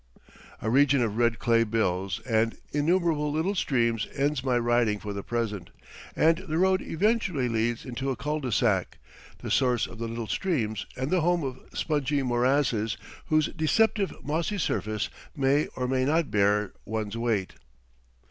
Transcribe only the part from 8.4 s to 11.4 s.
sac, the source of the little streams and the